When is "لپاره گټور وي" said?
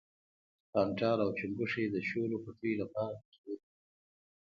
2.81-3.65